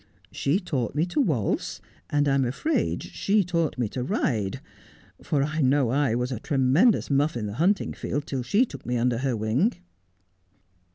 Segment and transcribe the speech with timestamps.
[0.31, 4.59] She taught me to waltz; and I'm afraid she taught me to ride,
[5.21, 8.83] for I know I was a tremendous muff in the hunting field till she took
[8.83, 9.73] me under her wing.'